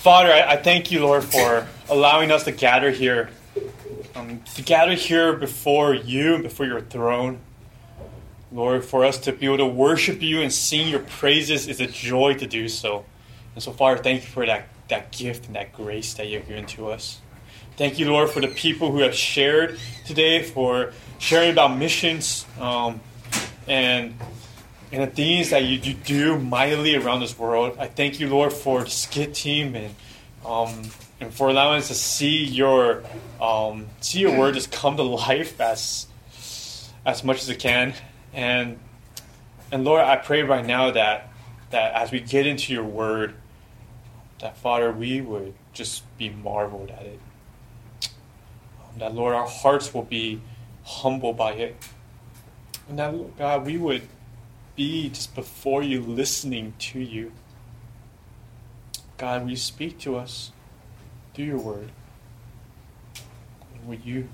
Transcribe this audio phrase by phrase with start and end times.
[0.00, 3.28] Father, I, I thank you, Lord, for allowing us to gather here,
[4.14, 7.38] um, to gather here before you, before your throne.
[8.50, 11.86] Lord, for us to be able to worship you and sing your praises is a
[11.86, 13.04] joy to do so.
[13.54, 16.64] And so, Father, thank you for that, that gift and that grace that you've given
[16.68, 17.20] to us.
[17.76, 23.02] Thank you, Lord, for the people who have shared today, for sharing about missions um,
[23.68, 24.14] and
[24.92, 27.76] and the things that you, you do mightily around this world.
[27.78, 29.94] I thank you, Lord, for the skit team and
[30.44, 30.90] um,
[31.20, 33.04] and for allowing us to see your
[33.40, 36.06] um, see your word just come to life as
[37.04, 37.94] as much as it can.
[38.32, 38.78] And
[39.70, 41.28] and Lord, I pray right now that
[41.70, 43.34] that as we get into your word,
[44.40, 47.20] that Father, we would just be marveled at it.
[48.98, 50.40] That Lord, our hearts will be
[50.84, 51.76] humbled by it.
[52.88, 54.02] And that God, we would
[54.80, 57.32] be just before you, listening to you.
[59.18, 60.52] God, will you speak to us
[61.34, 61.90] through your word?
[63.74, 64.30] And will you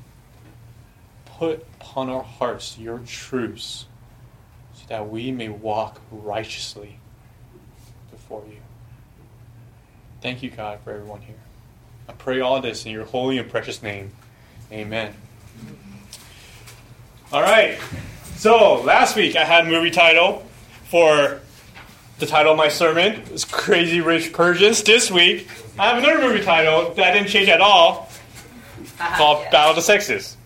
[1.24, 3.86] put upon our hearts your truths
[4.74, 7.00] so that we may walk righteously
[8.12, 8.58] before you?
[10.20, 11.42] Thank you, God, for everyone here.
[12.08, 14.12] I pray all this in your holy and precious name.
[14.70, 15.12] Amen.
[17.32, 17.80] All right.
[18.34, 20.46] So last week I had a movie title
[20.84, 21.40] for
[22.18, 23.22] the title of my sermon.
[23.32, 24.82] It's Crazy Rich Persians.
[24.82, 28.08] This week I have another movie title that didn't change at all,
[28.98, 30.36] called Battle of the Sexes.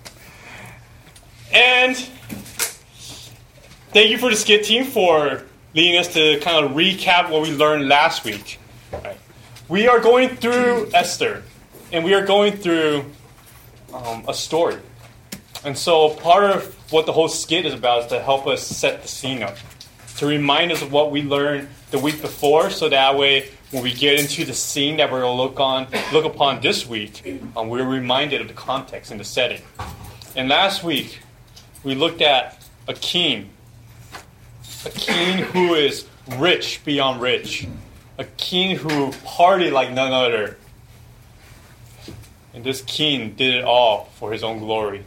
[1.52, 1.96] And
[3.92, 5.42] thank you for the skit team for
[5.74, 8.58] leading us to kind of recap what we learned last week.
[8.92, 9.16] Right.
[9.68, 11.44] We are going through Esther,
[11.92, 13.04] and we are going through
[13.92, 14.78] um, a story.
[15.64, 19.02] And so part of what the whole skit is about is to help us set
[19.02, 19.56] the scene up,
[20.16, 23.92] to remind us of what we learned the week before, so that way when we
[23.92, 27.68] get into the scene that we're going to look on, look upon this week, um,
[27.68, 29.62] we're reminded of the context and the setting.
[30.34, 31.20] And last week
[31.84, 33.50] we looked at a king,
[34.84, 37.68] a king who is rich beyond rich,
[38.18, 40.56] a king who party like none other.
[42.52, 45.04] And this king did it all for his own glory.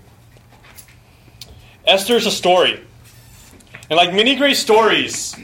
[1.85, 2.81] Esther is a story.
[3.89, 5.35] And like many great stories,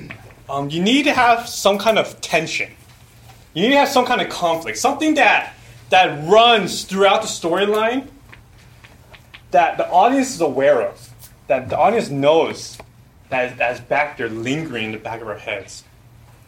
[0.50, 2.72] um, you need to have some kind of tension.
[3.54, 5.54] You need to have some kind of conflict, something that
[5.90, 8.08] that runs throughout the storyline
[9.52, 11.10] that the audience is aware of,
[11.48, 12.78] that the audience knows
[13.30, 15.84] that is, that is back there lingering in the back of our heads.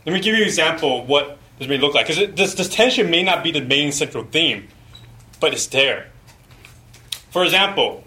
[0.05, 2.69] Let me give you an example of what this may look like, because this, this
[2.69, 4.67] tension may not be the main central theme,
[5.39, 6.09] but it's there.
[7.31, 8.03] For example,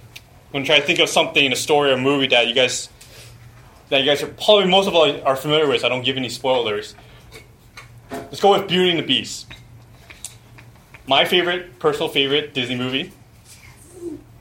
[0.54, 2.88] I'm gonna try to think of something in a story or movie that you guys
[3.88, 5.84] that you guys are probably most of all are familiar with.
[5.84, 6.94] I don't give any spoilers.
[8.12, 9.48] Let's go with Beauty and the Beast.
[11.08, 13.10] My favorite, personal favorite Disney movie.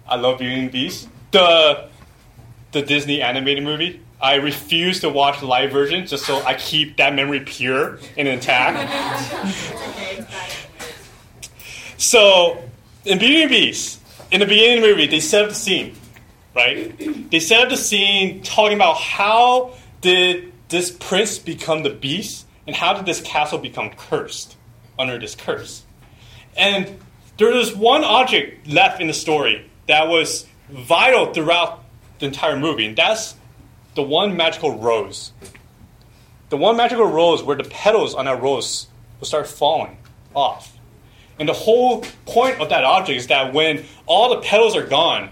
[0.08, 1.10] I love Beauty and the Beast.
[1.32, 1.90] The
[2.74, 4.00] the Disney animated movie.
[4.22, 8.28] I refuse to watch the live version just so I keep that memory pure and
[8.28, 9.58] intact.
[11.98, 12.62] so,
[13.04, 14.00] in Beauty and the Beast,
[14.32, 15.96] in the beginning of the movie, they set up the scene
[16.56, 17.30] right?
[17.32, 22.76] They set up the scene talking about how did this prince become the beast and
[22.76, 24.56] how did this castle become cursed
[24.98, 25.84] under this curse.
[26.56, 27.00] And
[27.38, 31.84] there was one object left in the story that was vital throughout
[32.20, 33.36] the entire movie, and that's
[33.96, 35.32] the one magical rose.
[36.50, 38.88] The one magical rose where the petals on that rose
[39.20, 39.98] will start falling
[40.36, 40.78] off.
[41.40, 45.30] And the whole point of that object is that when all the petals are gone,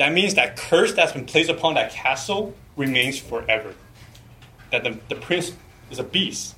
[0.00, 3.74] that means that curse that's been placed upon that castle remains forever.
[4.72, 5.52] That the, the prince
[5.90, 6.54] is a beast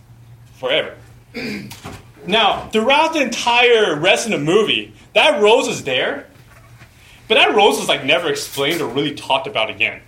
[0.55, 0.95] forever.
[2.27, 6.29] now, throughout the entire rest of the movie, that rose is there,
[7.27, 10.03] but that rose is like never explained or really talked about again.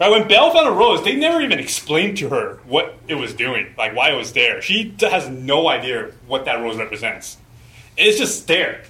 [0.00, 3.34] Right, when Belle found a rose, they never even explained to her what it was
[3.34, 4.62] doing, like why it was there.
[4.62, 7.36] She has no idea what that rose represents.
[7.98, 8.84] It's just there.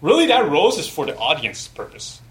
[0.00, 2.22] Really, that rose is for the audience purpose.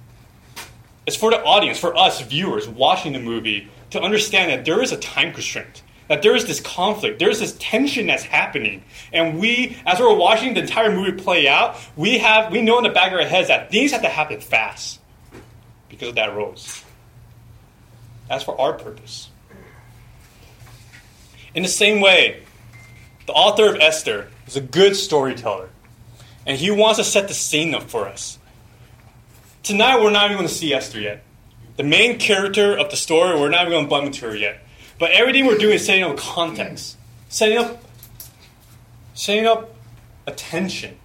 [1.05, 4.91] It's for the audience, for us viewers watching the movie, to understand that there is
[4.91, 9.39] a time constraint, that there is this conflict, there is this tension that's happening, and
[9.39, 12.89] we, as we're watching the entire movie play out, we have we know in the
[12.89, 14.99] back of our heads that things have to happen fast
[15.89, 16.83] because of that rose.
[18.27, 19.29] That's for our purpose.
[21.53, 22.43] In the same way,
[23.27, 25.69] the author of Esther is a good storyteller,
[26.45, 28.39] and he wants to set the scene up for us.
[29.65, 31.23] Tonight, we're not even going to see Esther yet.
[31.75, 34.59] The main character of the story, we're not even going to bump into her yet.
[34.99, 36.97] But everything we're doing is setting up context,
[37.29, 37.83] setting up,
[39.15, 39.73] setting up
[40.27, 40.99] a tension,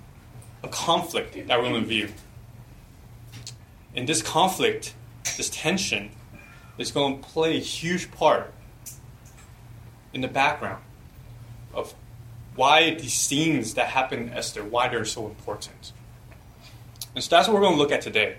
[0.62, 2.10] a conflict that we're going to view.
[3.96, 4.92] And this conflict,
[5.38, 6.10] this tension,
[6.76, 8.52] is going to play a huge part
[10.12, 10.82] in the background
[11.72, 11.94] of
[12.56, 15.92] why these scenes that happen in Esther, why they're so important.
[17.14, 18.36] And so that's what we're going to look at today.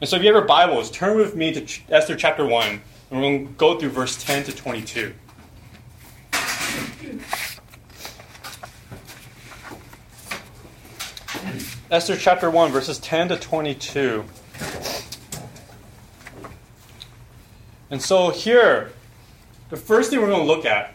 [0.00, 2.80] And so if you have your Bibles, turn with me to Esther chapter 1, and
[3.10, 5.12] we're going to go through verse 10 to 22.
[11.90, 14.24] Esther chapter 1, verses 10 to 22.
[17.90, 18.92] And so here,
[19.70, 20.94] the first thing we're going to look at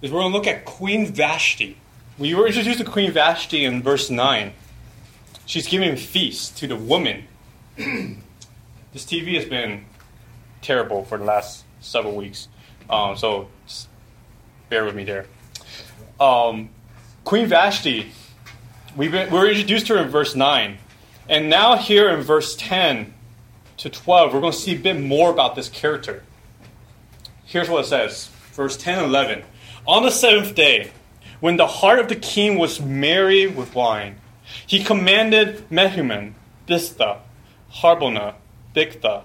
[0.00, 1.76] is we're going to look at Queen Vashti.
[2.16, 4.54] We were introduced to Queen Vashti in verse 9.
[5.48, 7.24] She's giving feast to the woman.
[7.76, 8.18] this
[8.94, 9.86] TV has been
[10.60, 12.48] terrible for the last several weeks.
[12.90, 13.48] Um, so
[14.68, 15.24] bear with me there.
[16.20, 16.68] Um,
[17.24, 18.12] Queen Vashti,
[18.94, 20.76] we've been, we were introduced to her in verse 9.
[21.30, 23.14] And now, here in verse 10
[23.78, 26.24] to 12, we're going to see a bit more about this character.
[27.46, 29.44] Here's what it says verse 10 and 11.
[29.86, 30.90] On the seventh day,
[31.40, 34.16] when the heart of the king was merry with wine,
[34.66, 36.34] he commanded Mehuman,
[36.66, 37.18] Biztha,
[37.72, 38.34] Harbona,
[38.74, 39.24] Bigtha,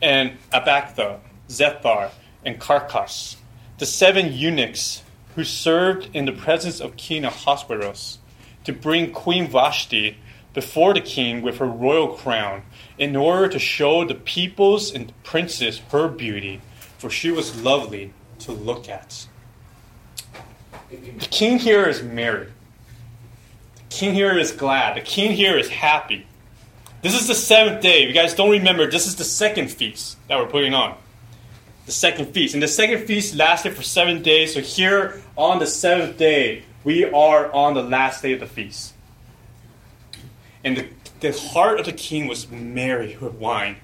[0.00, 2.10] and Abagtha, Zethar,
[2.44, 3.36] and Carkas,
[3.78, 5.02] the seven eunuchs
[5.34, 8.18] who served in the presence of King Ahasuerus,
[8.64, 10.18] to bring Queen Vashti
[10.54, 12.62] before the king with her royal crown,
[12.98, 16.60] in order to show the peoples and the princes her beauty,
[16.98, 19.26] for she was lovely to look at.
[20.90, 22.48] The king here is merry.
[23.90, 24.96] King here is glad.
[24.96, 26.26] The king here is happy.
[27.00, 28.02] This is the seventh day.
[28.02, 30.96] If you guys don't remember, this is the second feast that we're putting on.
[31.86, 32.54] The second feast.
[32.54, 34.54] And the second feast lasted for seven days.
[34.54, 38.94] So here on the seventh day, we are on the last day of the feast.
[40.64, 40.88] And the,
[41.20, 43.76] the heart of the king was merry with wine.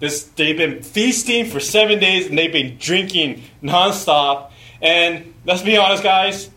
[0.00, 4.50] This, they've been feasting for seven days and they've been drinking nonstop.
[4.82, 6.50] And let's be honest, guys.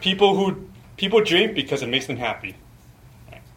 [0.00, 2.56] People who people drink because it makes them happy.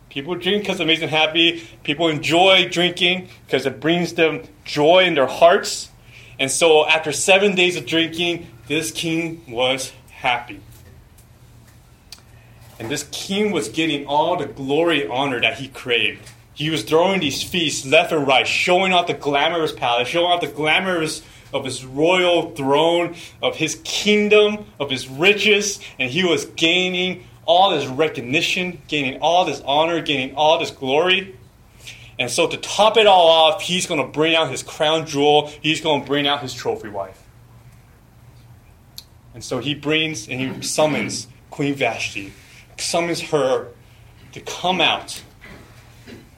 [0.10, 1.63] People drink because it makes them happy.
[1.84, 5.89] People enjoy drinking because it brings them joy in their hearts.
[6.39, 10.62] And so, after seven days of drinking, this king was happy.
[12.80, 16.30] And this king was getting all the glory and honor that he craved.
[16.54, 20.42] He was throwing these feasts left and right, showing off the glamorous palace, showing off
[20.42, 21.22] the glamorous
[21.54, 27.72] of his royal throne, of his kingdom, of his riches, and he was gaining all
[27.72, 31.36] this recognition, gaining all this honor, gaining all this glory.
[32.20, 35.48] And so, to top it all off, he's going to bring out his crown jewel,
[35.62, 37.24] he's going to bring out his trophy wife.
[39.34, 42.34] And so, he brings and he summons Queen Vashti,
[42.78, 43.68] summons her
[44.34, 45.24] to come out.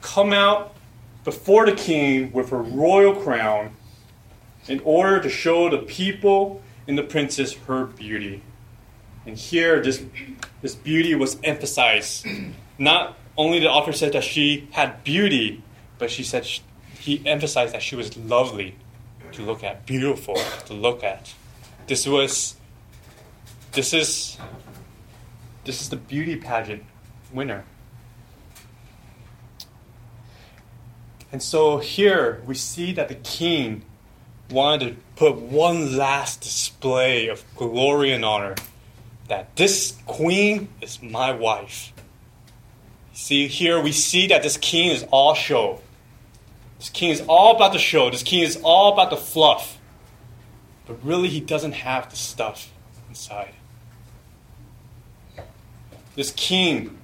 [0.00, 0.74] Come out
[1.24, 3.74] before the king with her royal crown
[4.68, 8.42] in order to show the people and the princess her beauty.
[9.26, 10.02] And here, this,
[10.62, 12.26] this beauty was emphasized.
[12.78, 15.62] Not only the author said that she had beauty,
[15.98, 16.62] but she said she,
[16.98, 18.74] he emphasized that she was lovely
[19.32, 20.36] to look at, beautiful
[20.66, 21.32] to look at.
[21.86, 22.56] This was,
[23.72, 24.38] this is,
[25.64, 26.84] this is the beauty pageant
[27.32, 27.64] winner.
[31.32, 33.84] And so here we see that the king
[34.50, 38.56] wanted to put one last display of glory and honor
[39.30, 41.92] that this queen is my wife.
[43.12, 45.80] See, here we see that this king is all show.
[46.78, 48.10] This king is all about the show.
[48.10, 49.78] This king is all about the fluff.
[50.84, 52.72] But really, he doesn't have the stuff
[53.08, 53.54] inside.
[56.16, 56.98] This king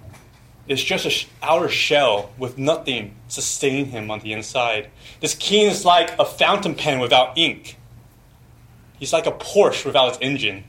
[0.67, 4.91] is just an outer shell with nothing sustaining him on the inside.
[5.21, 7.79] This king is like a fountain pen without ink.
[8.99, 10.65] He's like a Porsche without its engine.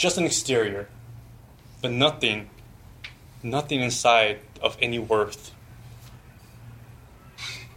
[0.00, 0.88] Just an exterior,
[1.82, 2.48] but nothing,
[3.42, 5.52] nothing inside of any worth.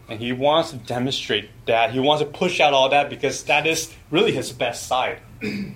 [0.08, 1.92] And he wants to demonstrate that.
[1.92, 5.20] He wants to push out all that because that is really his best side.
[5.42, 5.76] and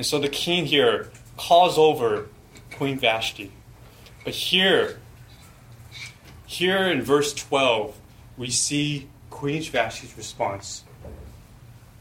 [0.00, 2.26] so the king here calls over
[2.72, 3.52] Queen Vashti.
[4.24, 4.98] But here,
[6.44, 7.96] here in verse 12,
[8.36, 10.82] we see Queen Vashti's response.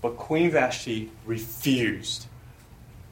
[0.03, 2.27] But Queen Vashti refused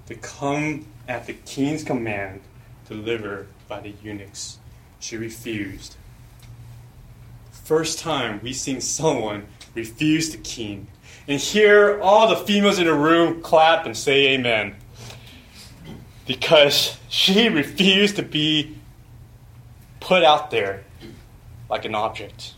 [0.08, 2.42] to come at the king's command
[2.88, 4.60] delivered by the eunuchs.
[5.00, 5.96] She refused.
[7.52, 10.88] First time we see someone refuse the king.
[11.30, 14.76] And here, all the females in the room clap and say amen.
[16.28, 18.78] because she refused to be
[20.02, 20.84] put out there
[21.70, 22.56] like an object.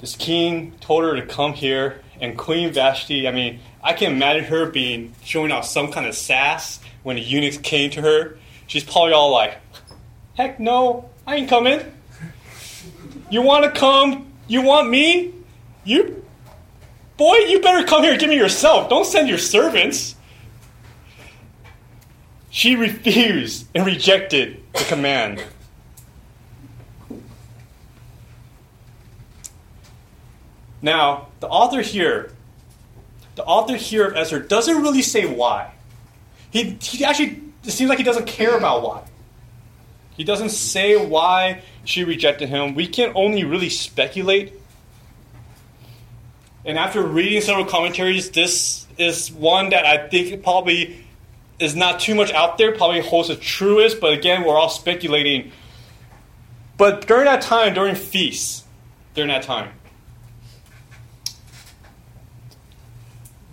[0.00, 4.44] This king told her to come here, and Queen Vashti, I mean, I can imagine
[4.44, 8.38] her being showing off some kind of sass when the eunuchs came to her.
[8.66, 9.58] She's probably all like,
[10.34, 11.80] heck no, I ain't coming.
[13.30, 14.32] You want to come?
[14.48, 15.32] You want me?
[15.84, 16.24] You,
[17.16, 18.88] boy, you better come here and give me yourself.
[18.88, 20.14] Don't send your servants.
[22.50, 25.42] She refused and rejected the command.
[30.82, 32.32] Now, the author here,
[33.34, 35.72] the author here of Esther doesn't really say why.
[36.50, 39.04] He, he actually, seems like he doesn't care about why.
[40.16, 42.74] He doesn't say why she rejected him.
[42.74, 44.52] We can only really speculate.
[46.64, 51.04] And after reading several commentaries, this is one that I think probably
[51.58, 55.52] is not too much out there, probably holds the truest, but again, we're all speculating.
[56.76, 58.64] But during that time, during feasts,
[59.14, 59.70] during that time,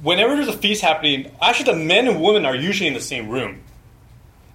[0.04, 3.30] whenever there's a feast happening, actually the men and women are usually in the same
[3.30, 3.62] room.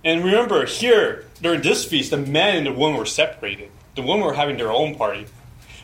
[0.04, 3.70] And remember, here, during this feast, the men and the women were separated.
[3.96, 5.26] The women were having their own party.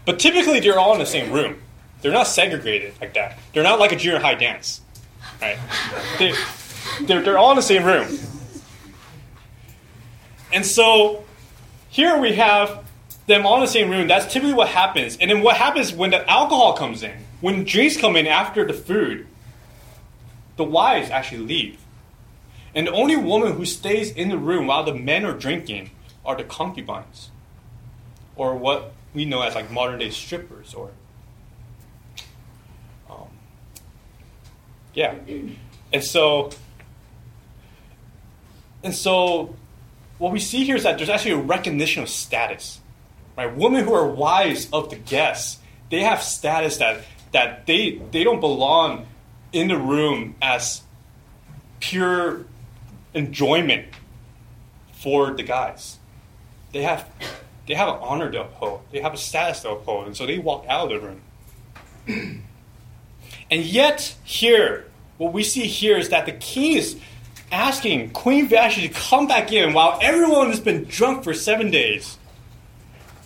[0.05, 1.61] But typically, they're all in the same room.
[2.01, 3.39] They're not segregated like that.
[3.53, 4.83] They're not like a junior high dance.
[5.41, 5.59] Right?
[6.19, 6.35] They,
[7.03, 8.19] they're, they're all in the same room.
[10.53, 11.25] And so,
[11.89, 12.85] here we have
[13.27, 14.07] them all in the same room.
[14.07, 15.17] That's typically what happens.
[15.17, 18.75] And then what happens when the alcohol comes in, when drinks come in after the
[18.75, 19.27] food,
[20.57, 21.81] the wives actually leave.
[22.75, 25.91] And the only woman who stays in the room while the men are drinking
[26.25, 27.31] are the concubines,
[28.37, 30.91] or what we know as like modern day strippers, or
[33.09, 33.29] um,
[34.95, 35.15] yeah.
[35.93, 36.51] And so,
[38.83, 39.55] and so,
[40.19, 42.81] what we see here is that there's actually a recognition of status,
[43.37, 43.55] right?
[43.55, 48.41] Women who are wives of the guests, they have status that that they they don't
[48.41, 49.07] belong
[49.55, 50.83] in the room as
[51.81, 52.45] pure
[53.15, 53.87] enjoyment
[54.93, 55.99] for the guys.
[56.73, 57.09] They have
[57.67, 58.83] they have an honor to uphold.
[58.91, 61.23] They have a status to uphold, and so they walk out of the room.
[63.51, 66.99] and yet, here, what we see here is that the king is
[67.51, 72.19] asking Queen Vashti to come back in while everyone has been drunk for seven days.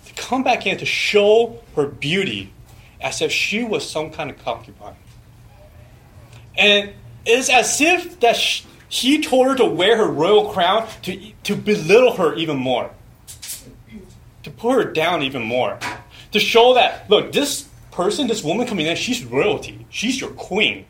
[0.06, 2.52] To come back in to show her beauty
[3.00, 4.96] as if she was some kind of concubine.
[6.58, 6.92] And
[7.24, 8.36] it's as if that
[8.88, 12.90] he told her to wear her royal crown to, to belittle her even more,
[14.42, 15.78] to put her down even more,
[16.32, 20.84] to show that, look, this person, this woman coming in, she's royalty, she's your queen,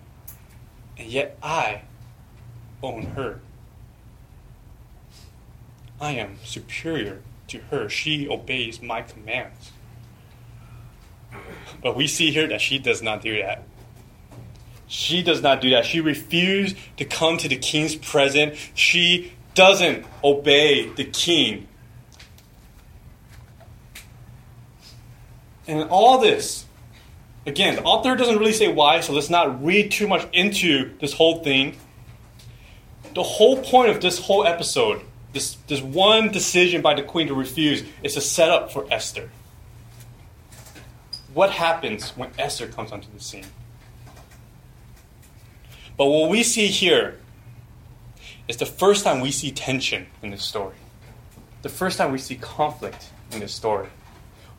[0.96, 1.82] and yet I
[2.82, 3.40] own her.
[6.00, 7.88] I am superior to her.
[7.88, 9.72] She obeys my commands.
[11.82, 13.64] But we see here that she does not do that.
[14.88, 15.84] She does not do that.
[15.84, 18.58] She refused to come to the king's presence.
[18.74, 21.68] She doesn't obey the king.
[25.66, 26.64] And all this,
[27.44, 31.12] again, the author doesn't really say why, so let's not read too much into this
[31.12, 31.76] whole thing.
[33.14, 35.02] The whole point of this whole episode,
[35.34, 39.28] this, this one decision by the queen to refuse, is to set up for Esther.
[41.34, 43.44] What happens when Esther comes onto the scene?
[45.98, 47.18] But what we see here
[48.46, 50.76] is the first time we see tension in this story.
[51.62, 53.88] The first time we see conflict in this story.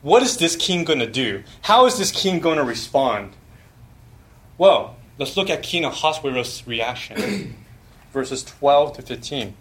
[0.02, 1.42] What is this king going to do?
[1.62, 3.32] How is this king going to respond?
[4.58, 7.56] Well, let's look at King Ahasuerus' reaction.
[8.12, 9.56] Verses 12 to 15.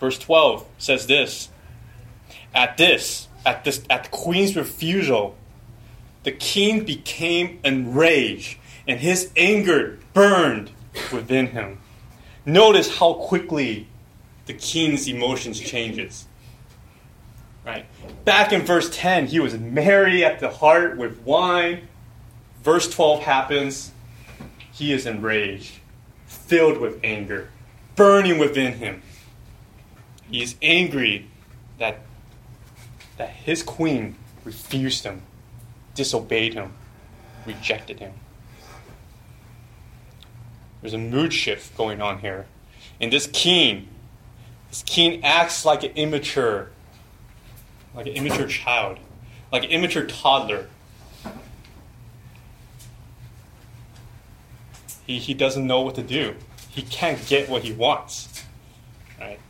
[0.00, 1.50] Verse 12 says this
[2.52, 5.36] At this, at this, at the queen's refusal,
[6.24, 10.70] the king became enraged and his anger burned
[11.12, 11.78] within him.
[12.44, 13.88] Notice how quickly
[14.46, 16.26] the king's emotions changes.
[17.64, 17.86] Right?
[18.24, 21.88] Back in verse 10, he was merry at the heart with wine.
[22.62, 23.92] Verse 12 happens.
[24.72, 25.80] He is enraged,
[26.26, 27.50] filled with anger,
[27.96, 29.02] burning within him.
[30.30, 31.28] He is angry
[31.78, 32.00] that,
[33.16, 35.22] that his queen refused him,
[35.94, 36.72] disobeyed him,
[37.46, 38.12] rejected him.
[40.86, 42.46] There's a mood shift going on here.
[43.00, 43.88] And this king,
[44.68, 46.70] this king acts like an immature,
[47.92, 48.98] like an immature child,
[49.50, 50.68] like an immature toddler.
[55.08, 56.36] He, he doesn't know what to do.
[56.70, 58.44] He can't get what he wants.
[59.18, 59.40] Right?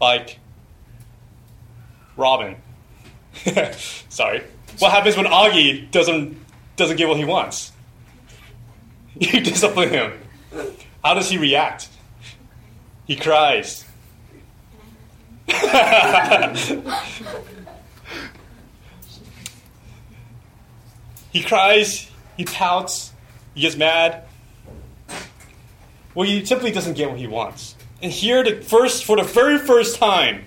[0.00, 0.38] Like
[2.16, 2.54] Robin.
[4.08, 4.44] Sorry.
[4.78, 6.38] What happens when Augie doesn't
[6.76, 7.72] doesn't get what he wants?
[9.20, 10.12] You discipline him.
[11.04, 11.88] How does he react?
[13.06, 13.84] He cries.
[21.30, 23.12] he cries, he pouts,
[23.54, 24.24] he gets mad.
[26.14, 27.76] Well, he simply doesn't get what he wants.
[28.02, 30.44] And here, the first, for the very first time,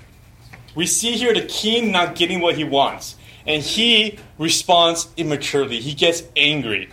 [0.75, 3.15] we see here the king not getting what he wants.
[3.45, 5.79] And he responds immaturely.
[5.79, 6.89] He gets angry.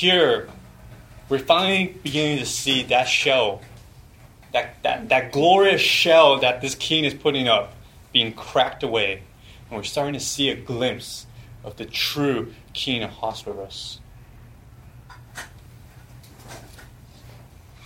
[0.00, 0.48] Here,
[1.28, 3.60] we're finally beginning to see that shell,
[4.50, 7.74] that, that, that glorious shell that this king is putting up,
[8.10, 9.22] being cracked away.
[9.68, 11.26] And we're starting to see a glimpse
[11.62, 14.00] of the true king of Ahasuerus.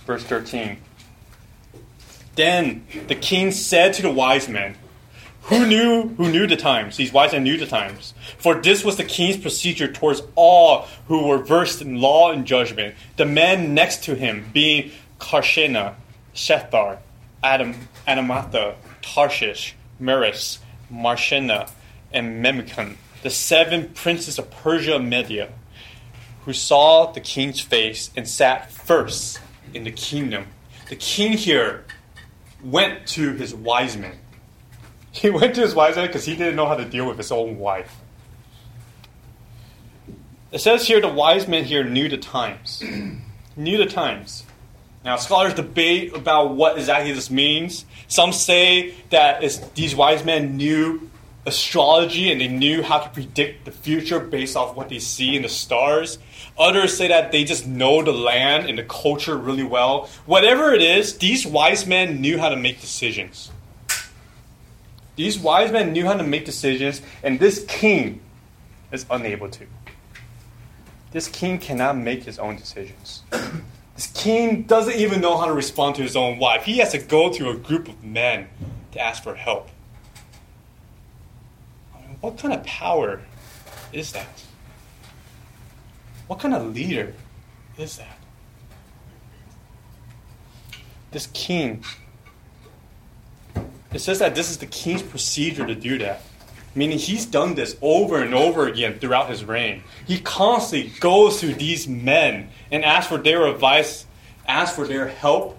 [0.05, 0.77] Verse 13.
[2.35, 4.77] Then the king said to the wise men,
[5.45, 6.97] who knew who knew the times?
[6.97, 8.15] These wise men knew the times.
[8.39, 12.95] For this was the king's procedure towards all who were versed in law and judgment.
[13.17, 15.95] The men next to him being Carshena,
[16.33, 16.97] Shethar,
[17.43, 17.75] Adam,
[18.07, 20.59] Adamatha, Tarshish, Meres,
[20.91, 21.69] Marshena,
[22.11, 25.49] and Memucan, the seven princes of Persia and Media,
[26.45, 29.39] who saw the king's face and sat first
[29.75, 30.47] in the kingdom.
[30.89, 31.85] The king here
[32.63, 34.17] went to his wise men.
[35.15, 37.31] He went to his wise men because he didn't know how to deal with his
[37.31, 37.95] own wife.
[40.51, 42.83] It says here the wise men here knew the times.
[43.55, 44.43] knew the times.
[45.05, 47.85] Now, scholars debate about what exactly this means.
[48.07, 49.41] Some say that
[49.75, 51.09] these wise men knew
[51.45, 55.43] astrology and they knew how to predict the future based off what they see in
[55.43, 56.17] the stars.
[56.57, 60.09] Others say that they just know the land and the culture really well.
[60.25, 63.51] Whatever it is, these wise men knew how to make decisions.
[65.15, 68.21] These wise men knew how to make decisions, and this king
[68.91, 69.65] is unable to.
[71.11, 73.23] This king cannot make his own decisions.
[73.95, 76.63] This king doesn't even know how to respond to his own wife.
[76.63, 78.49] He has to go to a group of men
[78.91, 79.69] to ask for help.
[82.19, 83.21] what kind of power
[83.93, 84.43] is that?
[86.27, 87.13] What kind of leader
[87.77, 88.17] is that?
[91.11, 91.83] This king
[93.95, 96.21] it says that this is the king's procedure to do that.
[96.75, 99.83] Meaning he's done this over and over again throughout his reign.
[100.05, 104.05] He constantly goes to these men and asks for their advice,
[104.45, 105.57] asks for their help,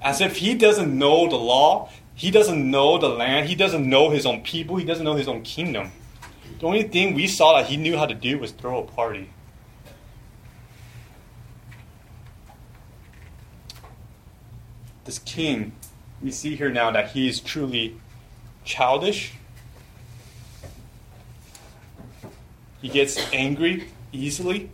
[0.00, 4.08] as if he doesn't know the law, he doesn't know the land, he doesn't know
[4.08, 5.92] his own people, he doesn't know his own kingdom.
[6.60, 9.28] The only thing we saw that he knew how to do was throw a party.
[15.04, 15.72] This king
[16.24, 18.00] we see here now that he is truly
[18.64, 19.34] childish.
[22.80, 24.70] He gets angry easily.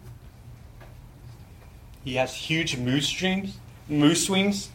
[2.05, 3.59] He has huge mood swings,
[3.89, 4.71] mood swings.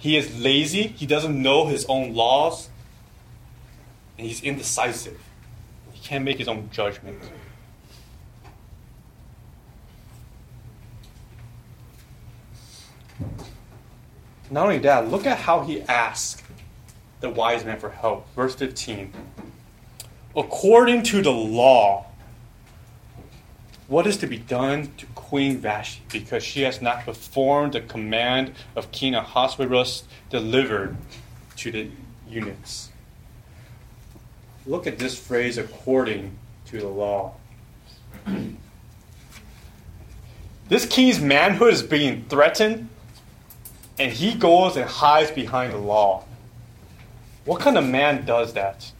[0.00, 0.88] He is lazy.
[0.88, 2.68] He doesn't know his own laws.
[4.18, 5.18] And he's indecisive.
[5.92, 7.22] He can't make his own judgment.
[14.50, 16.42] Not only that, look at how he asked
[17.20, 18.32] the wise man for help.
[18.34, 19.12] Verse 15.
[20.36, 22.06] According to the law,
[23.86, 28.52] what is to be done to Queen Vashti because she has not performed the command
[28.74, 30.96] of King Ahasuerus delivered
[31.56, 31.88] to the
[32.28, 32.90] eunuchs?
[34.66, 37.34] Look at this phrase, according to the law.
[40.68, 42.88] this king's manhood is being threatened
[43.98, 46.24] and he goes and hides behind the law.
[47.44, 48.90] What kind of man does that?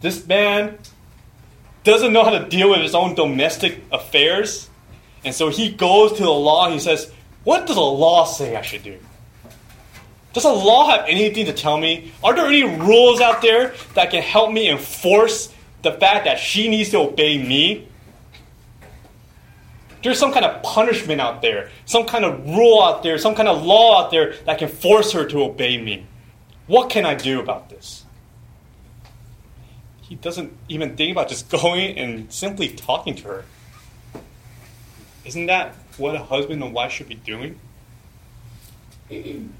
[0.00, 0.78] This man
[1.84, 4.68] doesn't know how to deal with his own domestic affairs,
[5.24, 7.12] and so he goes to the law and he says,
[7.44, 8.98] What does the law say I should do?
[10.32, 12.12] Does the law have anything to tell me?
[12.22, 16.68] Are there any rules out there that can help me enforce the fact that she
[16.68, 17.87] needs to obey me?
[20.02, 23.48] There's some kind of punishment out there, some kind of rule out there, some kind
[23.48, 26.06] of law out there that can force her to obey me.
[26.66, 28.04] What can I do about this?
[30.02, 33.44] He doesn't even think about just going and simply talking to her.
[35.24, 37.58] Isn't that what a husband and wife should be doing?
[39.10, 39.52] And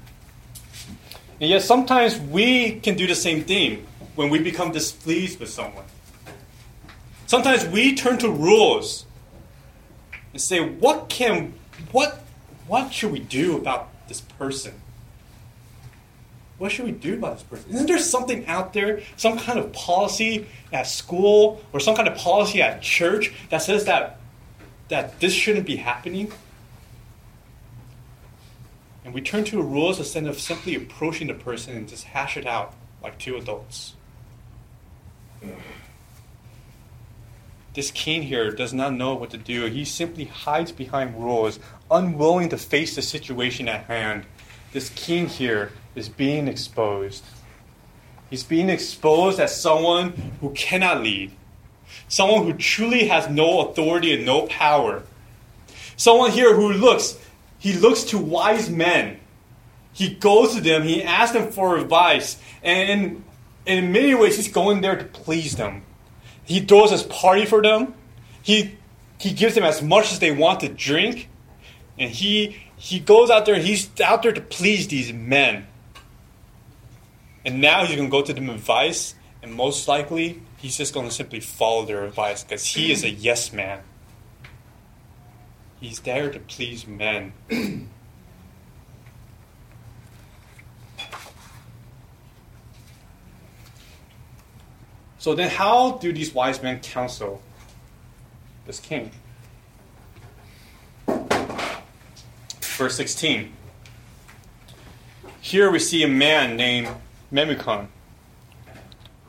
[1.39, 5.85] yet sometimes we can do the same thing when we become displeased with someone.
[7.27, 9.05] Sometimes we turn to rules
[10.33, 11.53] and say, what can
[11.91, 12.23] what
[12.67, 14.73] what should we do about this person?
[16.57, 17.71] What should we do about this person?
[17.73, 22.17] Isn't there something out there, some kind of policy at school or some kind of
[22.17, 24.19] policy at church that says that
[24.89, 26.31] that this shouldn't be happening?
[29.05, 32.45] And we turn to rules instead of simply approaching the person and just hash it
[32.45, 33.95] out like two adults.
[37.73, 39.65] This king here does not know what to do.
[39.65, 44.25] He simply hides behind rules, unwilling to face the situation at hand.
[44.73, 47.23] This king here is being exposed.
[48.29, 51.31] He's being exposed as someone who cannot lead,
[52.07, 55.03] someone who truly has no authority and no power.
[55.95, 57.17] Someone here who looks,
[57.57, 59.19] he looks to wise men.
[59.91, 63.23] He goes to them, he asks them for advice, and
[63.65, 65.83] in many ways, he's going there to please them.
[66.49, 67.93] He throws his party for them.
[68.41, 68.75] He
[69.19, 71.29] he gives them as much as they want to drink,
[71.95, 73.59] and he he goes out there.
[73.59, 75.67] He's out there to please these men.
[77.45, 81.39] And now he's to go to them advice, and most likely he's just to simply
[81.39, 83.81] follow their advice because he is a yes man.
[85.79, 87.33] He's there to please men.
[95.19, 97.41] So then, how do these wise men counsel
[98.65, 99.11] this king?
[102.61, 103.51] Verse 16.
[105.41, 106.87] Here we see a man named
[107.33, 107.87] Memucan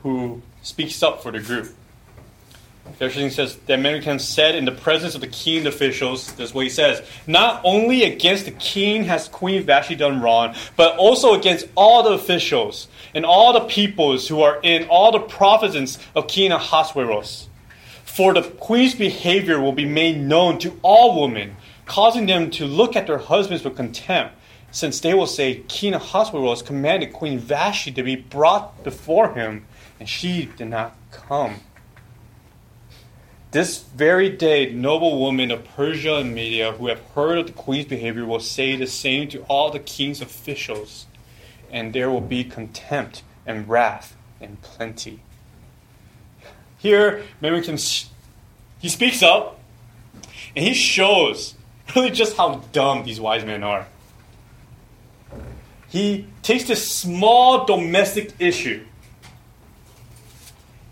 [0.01, 1.75] who speaks up for the group.
[2.97, 6.63] Verse says that Memucan said in the presence of the king officials, this is what
[6.63, 11.67] he says, not only against the king has Queen Vashti done wrong, but also against
[11.75, 16.51] all the officials and all the peoples who are in all the provinces of King
[16.51, 17.49] Ahasuerus.
[18.05, 22.95] For the queen's behavior will be made known to all women, causing them to look
[22.95, 24.35] at their husbands with contempt,
[24.71, 29.65] since they will say, King Ahasuerus commanded Queen Vashti to be brought before him,
[29.99, 31.61] and she did not come.
[33.51, 37.85] This very day, noble women of Persia and Media who have heard of the queen's
[37.85, 41.05] behavior will say the same to all the king's officials,
[41.69, 45.19] and there will be contempt and wrath and plenty.
[46.77, 48.07] Here, Memucan,
[48.79, 49.59] he speaks up,
[50.55, 51.55] and he shows
[51.95, 53.85] really just how dumb these wise men are.
[55.89, 58.85] He takes this small domestic issue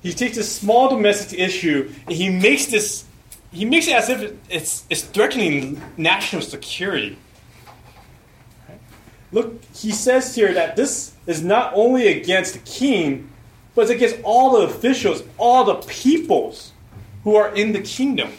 [0.02, 3.06] he takes a small domestic issue and he makes this
[3.52, 7.18] he makes it as if it's, it's threatening national security.
[9.32, 13.30] Look, he says here that this is not only against the king,
[13.76, 16.74] but it's against all the officials, all the peoples
[17.24, 18.32] who are in the kingdom.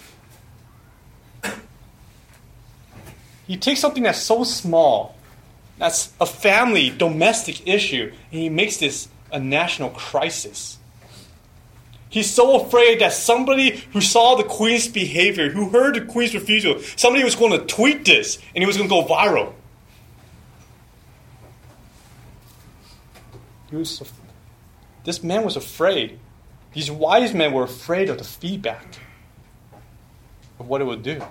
[3.46, 5.16] He takes something that's so small,
[5.79, 10.79] that's a family, domestic issue, and he makes this a national crisis.
[12.11, 16.81] He's so afraid that somebody who saw the queen's behavior, who heard the queen's refusal,
[16.96, 19.55] somebody was going to tweet this and it was going to go viral.
[23.70, 24.03] He was,
[25.05, 26.18] this man was afraid.
[26.73, 28.96] These wise men were afraid of the feedback
[30.59, 31.23] of what it would do.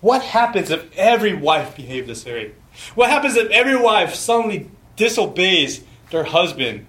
[0.00, 2.50] What happens if every wife behaved this way?
[2.96, 6.86] What happens if every wife suddenly disobeys their husband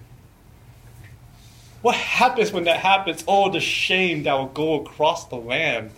[1.84, 3.22] what happens when that happens?
[3.28, 5.90] Oh, the shame that will go across the land.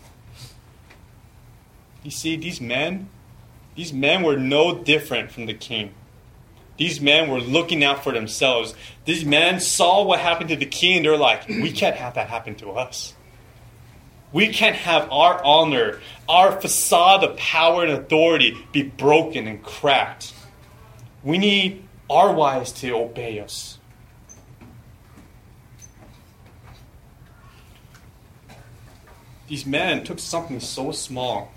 [2.02, 3.08] You see, these men,
[3.76, 5.94] these men were no different from the king.
[6.76, 8.74] These men were looking out for themselves.
[9.04, 12.26] These men saw what happened to the king, and they're like, we can't have that
[12.30, 13.14] happen to us.
[14.32, 20.34] We can't have our honor, our facade of power and authority be broken and cracked.
[21.22, 23.75] We need our wives to obey us.
[29.48, 31.52] These men took something so small,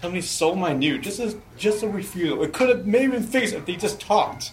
[0.00, 2.42] something so minute, just as just a refusal.
[2.42, 4.52] It could have maybe been fixed if they just talked.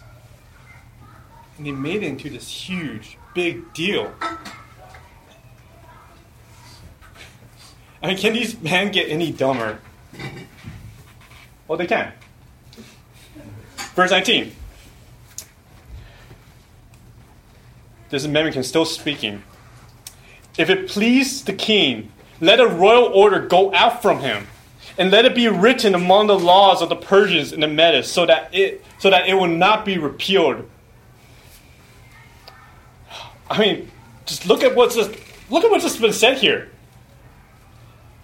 [1.58, 4.14] And they made it into this huge, big deal.
[8.02, 9.80] I mean, can these men get any dumber?
[11.68, 12.14] Well, they can.
[13.96, 14.52] Verse 19.
[18.10, 19.44] This Memucan still speaking.
[20.58, 24.48] If it please the king let a royal order go out from him,
[24.98, 28.26] and let it be written among the laws of the Persians and the Medes, so
[28.26, 30.70] that it so that it will not be repealed.
[33.50, 33.92] I mean,
[34.26, 35.12] just look at what's just,
[35.50, 36.72] look at what's just been said here.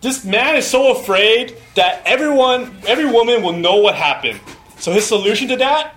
[0.02, 4.40] This man is so afraid that everyone, every woman will know what happened.
[4.80, 5.96] So his solution to that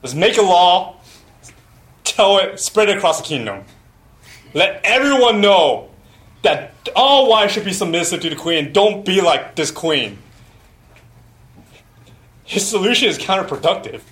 [0.00, 0.96] was make a law,
[2.02, 3.64] tell it, spread it across the kingdom.
[4.54, 5.90] Let everyone know
[6.42, 8.72] that all wives should be submissive to the queen.
[8.72, 10.18] Don't be like this queen.
[12.44, 14.02] His solution is counterproductive.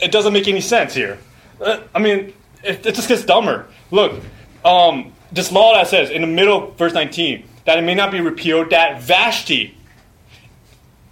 [0.00, 1.18] It doesn't make any sense here.
[1.60, 3.66] Uh, I mean, it, it, just gets dumber.
[3.90, 4.20] Look,
[4.64, 8.20] um, this law that says in the middle, verse 19, that it may not be
[8.20, 9.76] repealed, that Vashti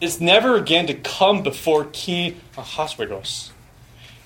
[0.01, 3.53] is never again to come before King Ahasuerus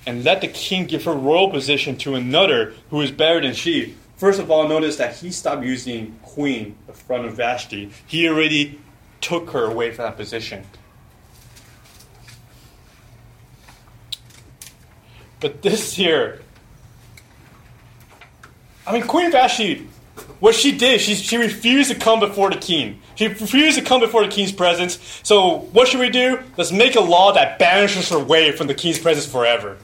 [0.06, 3.94] and let the king give her royal position to another who is better than she.
[4.16, 7.90] First of all, notice that he stopped using queen in front of Vashti.
[8.06, 8.78] He already
[9.20, 10.64] took her away from that position.
[15.40, 16.42] But this here,
[18.86, 19.88] I mean, Queen Vashti,
[20.40, 23.00] what she did, she, she refused to come before the king.
[23.14, 24.98] She refused to come before the king's presence.
[25.22, 26.40] So, what should we do?
[26.56, 29.76] Let's make a law that banishes her away from the king's presence forever.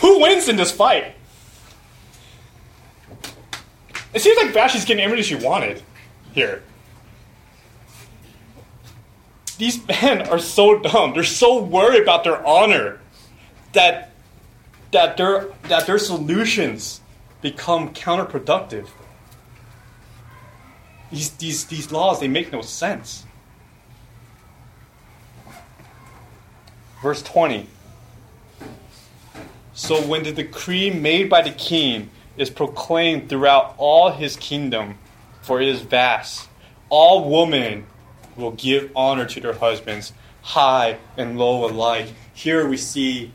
[0.00, 1.14] Who wins in this fight?
[4.12, 5.82] It seems like Vashti's getting everything she wanted
[6.32, 6.62] here.
[9.58, 11.14] These men are so dumb.
[11.14, 13.00] They're so worried about their honor
[13.72, 14.12] that
[14.92, 17.00] that their that their solutions
[17.40, 18.88] become counterproductive.
[21.10, 23.24] These these these laws they make no sense.
[27.02, 27.66] Verse 20.
[29.72, 34.98] So when the decree made by the king is proclaimed throughout all his kingdom,
[35.40, 36.48] for it is vast,
[36.88, 37.86] all women
[38.36, 42.08] will give honor to their husbands, high and low alike.
[42.34, 43.32] Here we see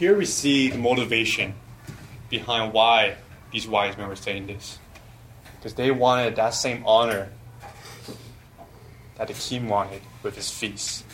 [0.00, 1.52] here we see the motivation
[2.30, 3.16] behind why
[3.52, 4.78] these wise men were saying this.
[5.56, 7.28] Because they wanted that same honor
[9.18, 11.04] that the king wanted with his feast.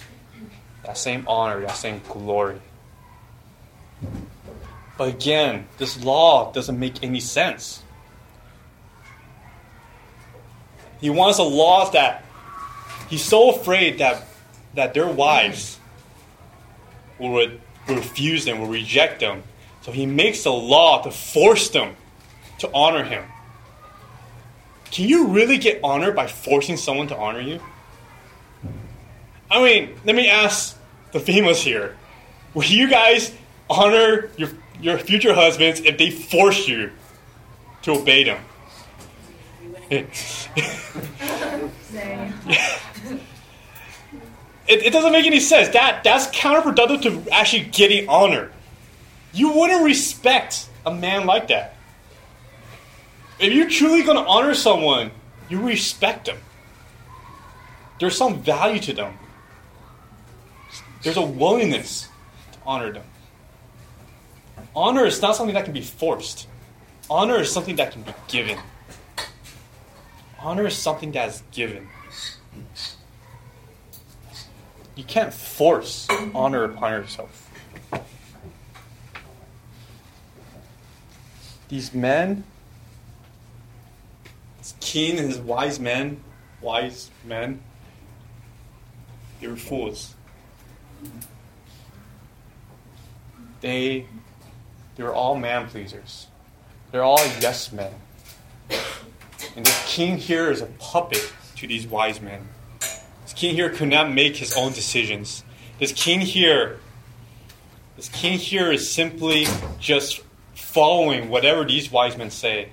[0.84, 2.60] That same honor, that same glory.
[4.96, 7.82] But again, this law doesn't make any sense.
[11.00, 12.24] He wants a law that
[13.10, 14.28] he's so afraid that
[14.74, 15.80] that their wives
[17.18, 17.50] will
[17.94, 19.42] refuse them, will reject them.
[19.82, 21.96] So he makes a law to force them
[22.58, 23.24] to honor him.
[24.90, 27.60] Can you really get honor by forcing someone to honor you?
[29.50, 30.76] I mean, let me ask
[31.12, 31.96] the females here.
[32.54, 33.32] Will you guys
[33.68, 36.90] honor your, your future husbands if they force you
[37.82, 38.40] to obey them?
[44.68, 45.68] it, it doesn't make any sense.
[45.68, 48.50] That that's counterproductive to actually getting honor.
[49.32, 51.76] You wouldn't respect a man like that.
[53.38, 55.10] If you're truly going to honor someone,
[55.48, 56.38] you respect them.
[58.00, 59.18] There's some value to them.
[61.02, 62.08] There's a willingness
[62.52, 63.04] to honor them.
[64.74, 66.48] Honor is not something that can be forced.
[67.08, 68.58] Honor is something that can be given.
[70.38, 71.88] Honor is something that is given.
[74.96, 77.50] You can't force honor upon yourself.
[81.68, 82.44] These men,
[84.80, 86.22] king and his wise men,
[86.62, 87.60] wise men,
[89.40, 90.14] they were fools.
[93.60, 94.06] They,
[94.96, 96.28] they were all man pleasers.
[96.90, 97.92] They're all yes men.
[98.70, 102.48] And this king here is a puppet to these wise men.
[103.36, 105.44] King here could not make his own decisions.
[105.78, 106.80] This king here,
[107.94, 109.46] this king here is simply
[109.78, 110.22] just
[110.54, 112.70] following whatever these wise men say.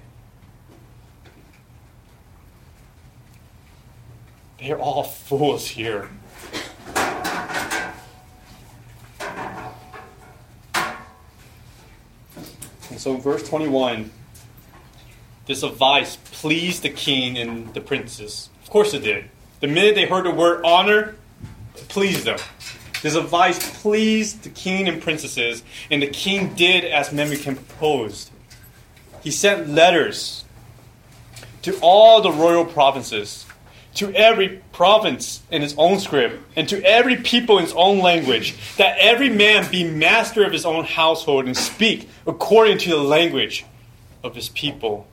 [4.58, 6.10] They're all fools here.
[12.89, 14.12] And so, verse 21
[15.45, 18.49] this advice pleased the king and the princes.
[18.63, 19.30] Of course it did.
[19.63, 21.15] The minute they heard the word honor,
[21.78, 22.38] it pleased them.
[23.02, 28.30] This advice pleased the king and princesses, and the king did as Memucan proposed.
[29.21, 30.43] He sent letters
[31.62, 33.45] to all the royal provinces,
[33.93, 38.58] to every province in his own script, and to every people in his own language,
[38.76, 43.65] that every man be master of his own household and speak according to the language
[44.26, 45.08] of his people.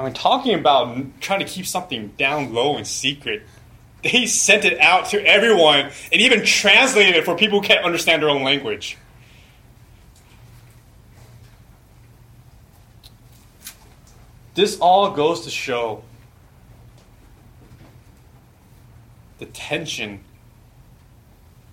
[0.00, 3.42] I mean, talking about trying to keep something down low and secret,
[4.02, 8.22] they sent it out to everyone and even translated it for people who can't understand
[8.22, 8.96] their own language.
[14.54, 16.02] This all goes to show
[19.38, 20.24] the tension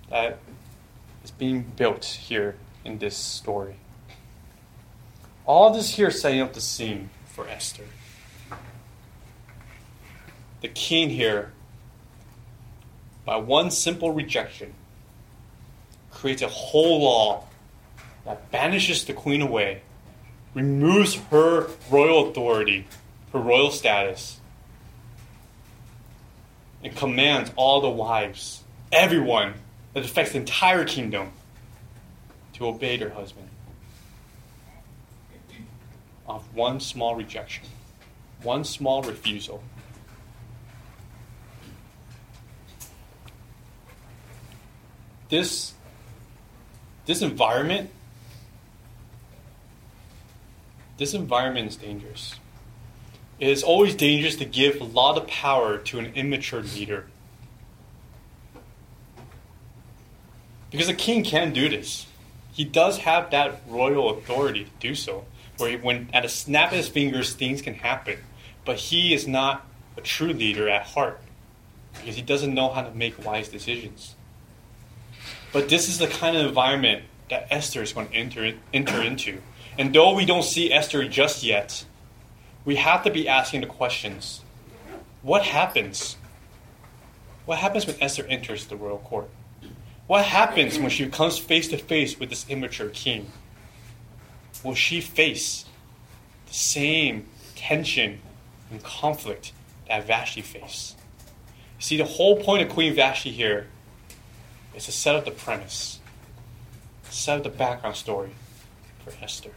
[0.10, 0.40] that
[1.24, 3.76] is being built here in this story.
[5.46, 7.86] All this here setting up the scene for Esther.
[10.62, 11.52] The king here,
[13.26, 14.74] by one simple rejection,
[16.12, 17.44] creates a whole law
[18.26, 19.82] that banishes the queen away,
[20.54, 22.88] removes her royal authority,
[23.34, 24.40] her royal status,
[26.84, 29.54] and commands all the wives, everyone
[29.94, 31.32] that affects the entire kingdom,
[32.54, 33.50] to obey their husband.
[36.28, 37.66] Of one small rejection,
[38.42, 39.62] one small refusal.
[45.30, 45.74] This,
[47.06, 47.90] this environment,
[50.98, 52.36] this environment is dangerous.
[53.40, 57.08] It is always dangerous to give a lot of power to an immature leader.
[60.72, 62.08] Because a king can do this.
[62.52, 65.26] He does have that royal authority to do so,
[65.58, 68.18] where he, when at a snap of his fingers things can happen.
[68.66, 71.22] But he is not a true leader at heart
[71.94, 74.16] because he doesn't know how to make wise decisions.
[75.58, 79.42] But this is the kind of environment that Esther is going to enter, enter into.
[79.80, 81.84] And though we don't see Esther just yet,
[82.64, 84.42] we have to be asking the questions
[85.24, 86.16] what happens?
[87.48, 89.32] What happens when Esther enters the royal court?
[90.06, 93.32] What happens when she comes face to face with this immature king?
[94.64, 95.66] Will she face
[96.46, 98.20] the same tension
[98.70, 99.54] and conflict
[99.88, 101.00] that Vashti faced?
[101.80, 103.70] See, the whole point of Queen Vashti here
[104.78, 106.00] is to set up the premise,
[107.10, 108.32] set up the background story
[109.04, 109.52] for Esther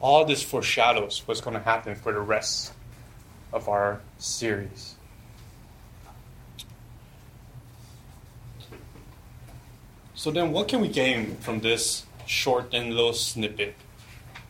[0.00, 2.72] all this foreshadows what's going to happen for the rest
[3.52, 4.94] of our series.
[10.14, 13.74] So then, what can we gain from this short and little snippet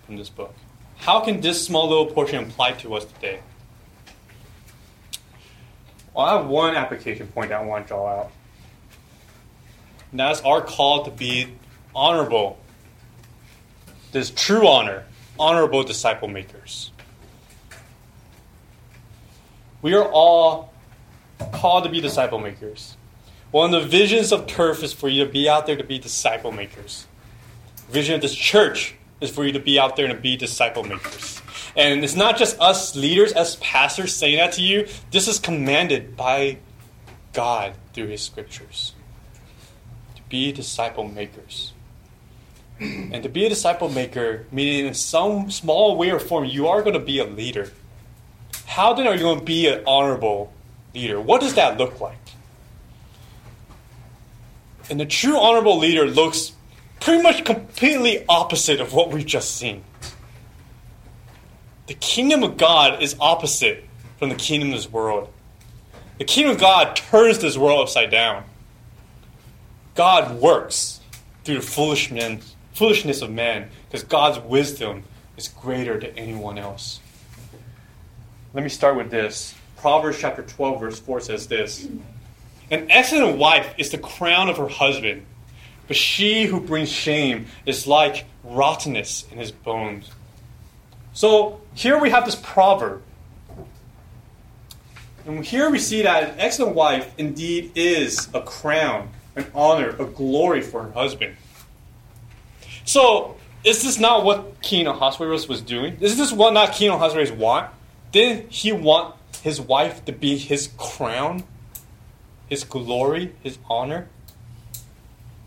[0.07, 0.55] from this book?
[0.97, 3.41] How can this small little portion apply to us today?
[6.19, 8.33] I have one application point that I want to draw out.
[10.11, 11.55] And that's our call to be
[11.95, 12.59] honorable.
[14.13, 15.05] This true honor
[15.39, 16.91] honorable disciple makers.
[19.81, 20.73] We are all
[21.53, 22.97] called to be disciple makers.
[23.53, 25.99] One of the visions of Turf is for you to be out there to be
[25.99, 27.07] disciple makers.
[27.89, 30.83] Vision of this church is for you to be out there and to be disciple
[30.83, 31.41] makers.
[31.79, 34.89] And it's not just us leaders as pastors saying that to you.
[35.13, 36.59] This is commanded by
[37.33, 38.95] God through his scriptures.
[40.17, 41.73] To be disciple makers.
[42.81, 46.81] And to be a disciple maker, meaning in some small way or form, you are
[46.81, 47.73] going to be a leader.
[48.67, 50.53] How then are you going to be an honorable
[50.95, 51.21] leader?
[51.21, 52.19] What does that look like?
[54.89, 56.53] And the true honorable leader looks
[57.01, 59.83] pretty much completely opposite of what we've just seen.
[61.89, 63.85] The kingdom of God is opposite
[64.19, 65.33] from the kingdom of this world.
[66.19, 68.45] The kingdom of God turns this world upside down.
[69.95, 71.01] God works
[71.45, 72.41] through the foolish men
[72.79, 75.03] foolishness of man, because God's wisdom
[75.37, 77.01] is greater than anyone else.
[78.55, 79.53] Let me start with this.
[79.79, 81.89] Proverbs chapter 12, verse 4 says this
[82.71, 85.27] An excellent wife is the crown of her husband,
[85.89, 90.13] but she who brings shame is like rottenness in his bones.
[91.19, 93.03] So here we have this proverb.
[95.27, 100.05] And here we see that an excellent wife indeed is a crown, an honor, a
[100.05, 101.35] glory for her husband.
[102.85, 103.35] So,
[103.65, 105.97] is this not what King Ahasuerus was doing?
[106.01, 107.69] Is this what not King Ahasuerus want?
[108.13, 111.43] Did he want his wife to be his crown,
[112.49, 114.09] his glory, his honor?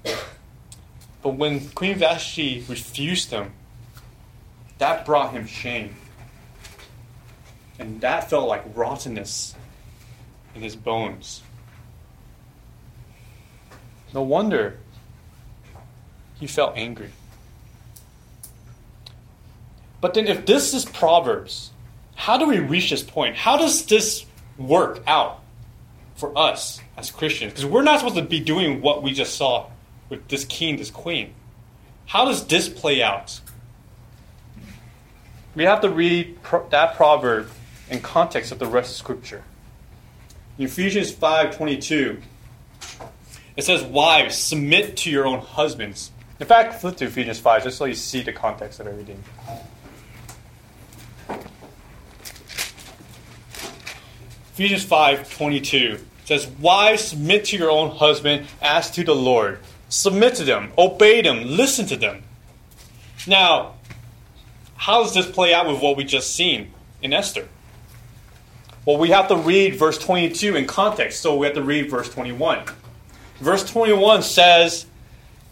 [0.04, 3.54] But when Queen Vashti refused him,
[4.82, 5.96] that brought him shame.
[7.78, 9.54] And that felt like rottenness
[10.56, 11.44] in his bones.
[14.12, 14.80] No wonder
[16.40, 17.12] he felt angry.
[20.02, 21.70] But then, if this is Proverbs,
[22.16, 23.36] how do we reach this point?
[23.36, 24.26] How does this
[24.58, 25.44] work out
[26.16, 27.54] for us as Christians?
[27.54, 29.70] Because we're not supposed to be doing what we just saw
[30.10, 31.36] with this king, this queen.
[32.08, 33.40] how does this play out?
[35.56, 37.49] We have to read pro- that proverb
[37.89, 39.43] in context of the rest of Scripture.
[40.58, 42.22] In Ephesians 5.22,
[43.58, 46.12] it says, Wives, submit to your own husbands.
[46.39, 49.22] In fact, flip to Ephesians 5 just so you see the context of everything.
[54.54, 59.60] Ephesians 5.22 says, Wives, submit to your own husband as to the Lord.
[59.89, 62.24] Submit to them, obey them, listen to them.
[63.28, 63.76] Now,
[64.82, 66.72] how does this play out with what we just seen
[67.04, 67.48] in Esther?
[68.84, 72.10] Well, we have to read verse 22 in context, so we have to read verse
[72.10, 72.64] 21.
[73.38, 74.88] Verse 21 says,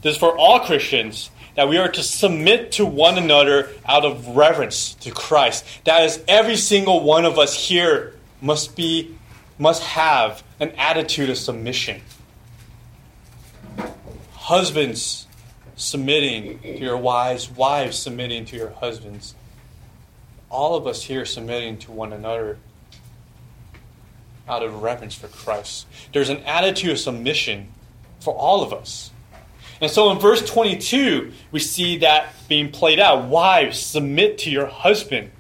[0.01, 4.29] This is for all Christians, that we are to submit to one another out of
[4.29, 5.63] reverence to Christ.
[5.83, 9.15] That is, every single one of us here must be,
[9.59, 12.01] must have an attitude of submission.
[14.33, 15.27] Husbands
[15.79, 19.33] submitting to your wives, wives submitting to your husbands.
[20.49, 22.57] All of us here submitting to one another
[24.47, 25.87] out of reverence for Christ.
[26.11, 27.69] There's an attitude of submission
[28.19, 29.11] for all of us.
[29.79, 33.29] And so in verse 22, we see that being played out.
[33.29, 35.31] Wives, submit to your husband.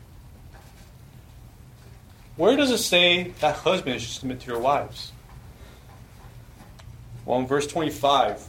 [2.37, 5.11] Where does it say that husbands should submit to your wives?
[7.25, 8.47] Well, in verse 25,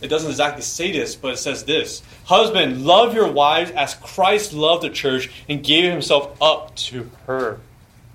[0.00, 4.52] it doesn't exactly say this, but it says this Husband, love your wives as Christ
[4.52, 7.60] loved the church and gave himself up to her,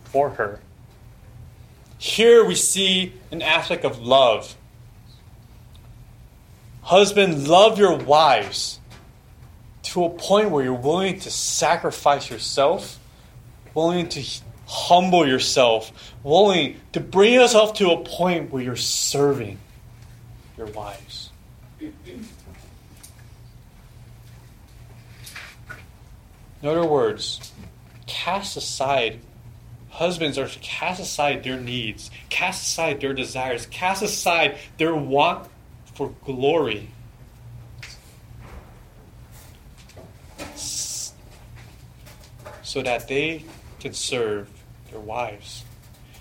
[0.06, 0.60] for her.
[1.98, 4.56] Here we see an aspect of love
[6.86, 8.80] Husband, love your wives
[9.82, 13.00] to a point where you're willing to sacrifice yourself,
[13.74, 14.24] willing to
[14.68, 19.58] humble yourself, willing to bring yourself to a point where you're serving
[20.60, 21.25] your wives.
[26.62, 27.52] In other words,
[28.08, 29.20] cast aside,
[29.90, 35.48] husbands are to cast aside their needs, cast aside their desires, cast aside their want
[35.94, 36.90] for glory.
[42.64, 43.46] So that they
[43.80, 44.50] can serve
[44.90, 45.64] their wives.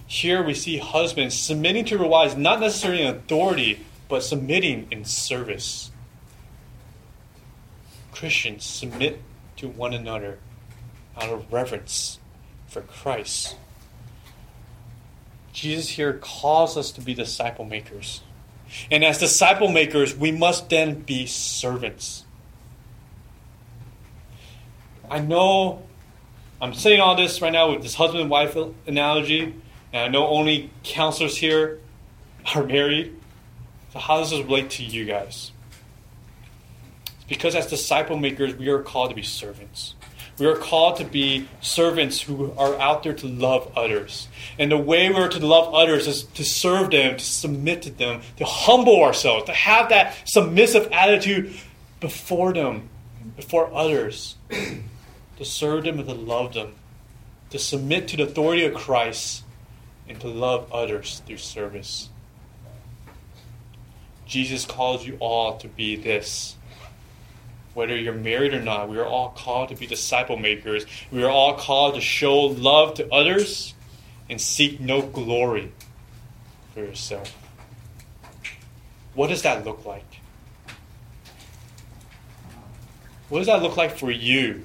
[0.06, 5.04] Here we see husbands submitting to their wives, not necessarily in authority, but submitting in
[5.04, 5.90] service.
[8.12, 9.20] Christians submit
[9.56, 10.38] to one another
[11.16, 12.18] out of reverence
[12.66, 13.56] for Christ.
[15.52, 18.22] Jesus here calls us to be disciple makers.
[18.90, 22.24] And as disciple makers, we must then be servants.
[25.08, 25.82] I know
[26.60, 29.54] I'm saying all this right now with this husband and wife analogy,
[29.92, 31.80] and I know only counselors here
[32.54, 33.14] are married.
[33.94, 35.52] How does this relate to you guys?
[37.06, 39.94] It's because as disciple makers, we are called to be servants.
[40.38, 44.26] We are called to be servants who are out there to love others.
[44.58, 48.22] And the way we're to love others is to serve them, to submit to them,
[48.38, 51.54] to humble ourselves, to have that submissive attitude
[52.00, 52.88] before them,
[53.36, 56.74] before others, to serve them and to love them,
[57.50, 59.44] to submit to the authority of Christ,
[60.08, 62.08] and to love others through service.
[64.26, 66.56] Jesus calls you all to be this
[67.74, 70.86] whether you're married or not, we are all called to be disciple makers.
[71.10, 73.74] We are all called to show love to others
[74.30, 75.72] and seek no glory
[76.72, 77.36] for yourself.
[79.14, 80.04] What does that look like?
[83.28, 84.64] What does that look like for you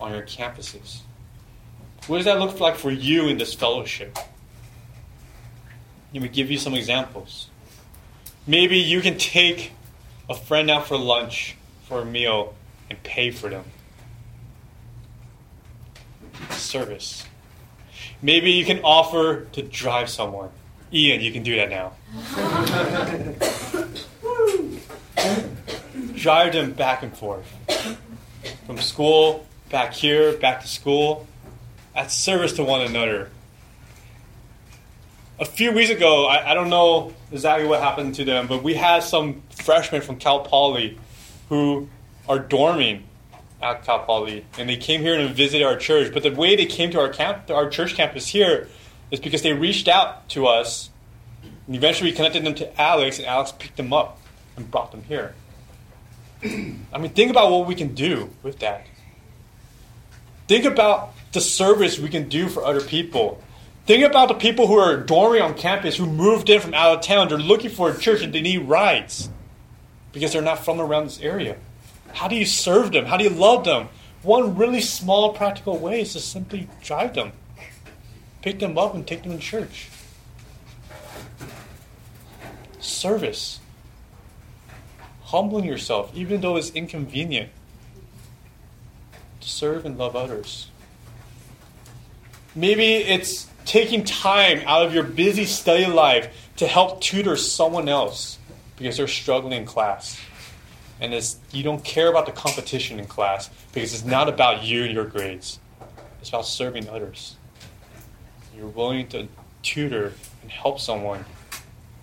[0.00, 1.00] on your campuses?
[2.06, 4.18] What does that look like for you in this fellowship?
[6.12, 7.48] Let me give you some examples.
[8.50, 9.70] Maybe you can take
[10.28, 12.56] a friend out for lunch for a meal
[12.90, 13.62] and pay for them.
[16.50, 17.24] Service.
[18.20, 20.48] Maybe you can offer to drive someone.
[20.92, 21.92] Ian, you can do that now.
[26.16, 27.46] drive them back and forth.
[28.66, 31.28] From school, back here, back to school.
[31.94, 33.30] At service to one another.
[35.40, 38.74] A few weeks ago, I, I don't know exactly what happened to them, but we
[38.74, 40.98] had some freshmen from Cal Poly
[41.48, 41.88] who
[42.28, 43.04] are dorming
[43.62, 46.12] at Cal Poly, and they came here and visited our church.
[46.12, 48.68] But the way they came to our camp, our church campus here,
[49.10, 50.90] is because they reached out to us,
[51.66, 54.20] and eventually we connected them to Alex, and Alex picked them up
[54.58, 55.34] and brought them here.
[56.44, 58.86] I mean, think about what we can do with that.
[60.48, 63.42] Think about the service we can do for other people.
[63.86, 67.00] Think about the people who are dorming on campus who moved in from out of
[67.02, 67.28] town.
[67.28, 69.28] They're looking for a church and they need rides
[70.12, 71.56] because they're not from around this area.
[72.12, 73.06] How do you serve them?
[73.06, 73.88] How do you love them?
[74.22, 77.32] One really small practical way is to simply drive them,
[78.42, 79.88] pick them up, and take them to church.
[82.78, 83.60] Service.
[85.24, 87.50] Humbling yourself, even though it's inconvenient,
[89.40, 90.68] to serve and love others.
[92.54, 98.38] Maybe it's taking time out of your busy study life to help tutor someone else
[98.76, 100.20] because they're struggling in class.
[101.00, 101.14] And
[101.52, 105.06] you don't care about the competition in class because it's not about you and your
[105.06, 105.58] grades.
[106.20, 107.36] It's about serving others.
[108.54, 109.28] You're willing to
[109.62, 111.24] tutor and help someone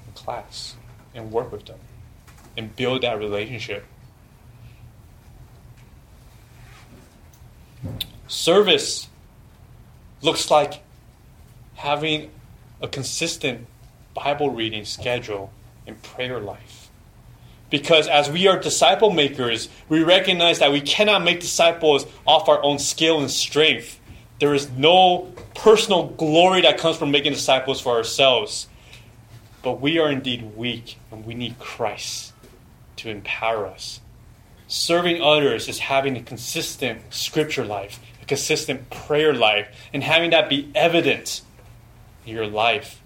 [0.07, 0.75] in class
[1.13, 1.79] and work with them
[2.55, 3.85] and build that relationship.
[8.27, 9.07] Service
[10.21, 10.81] looks like
[11.77, 12.31] having
[12.81, 13.65] a consistent
[14.13, 15.51] Bible reading schedule
[15.85, 16.89] and prayer life.
[17.69, 22.61] Because as we are disciple makers, we recognize that we cannot make disciples off our
[22.63, 23.99] own skill and strength.
[24.39, 28.67] There is no personal glory that comes from making disciples for ourselves.
[29.61, 32.33] But we are indeed weak, and we need Christ
[32.97, 33.99] to empower us.
[34.67, 40.49] Serving others is having a consistent scripture life, a consistent prayer life, and having that
[40.49, 41.41] be evident
[42.27, 43.01] your life.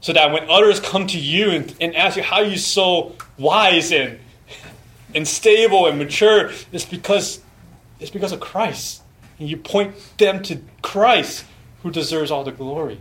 [0.00, 3.92] So that when others come to you and, and ask you how you're so wise
[3.92, 4.18] and,
[5.14, 7.40] and stable and mature, it's because
[8.00, 9.02] it's because of Christ.
[9.38, 11.44] And you point them to Christ
[11.82, 13.00] who deserves all the glory.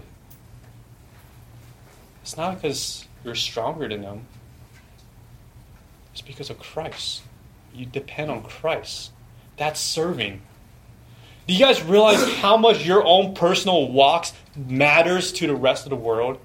[2.21, 4.27] It's not because you're stronger than them.
[6.11, 7.23] It's because of Christ.
[7.73, 9.11] You depend on Christ.
[9.57, 10.41] That's serving.
[11.47, 15.89] Do you guys realize how much your own personal walks matters to the rest of
[15.89, 16.39] the world?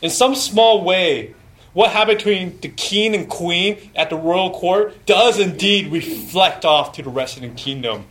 [0.00, 1.34] In some small way,
[1.72, 6.92] what happened between the king and queen at the royal court does indeed reflect off
[6.92, 8.06] to the rest of the kingdom.